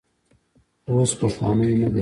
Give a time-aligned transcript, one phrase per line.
[0.89, 1.89] اوس پخوانی نه دی.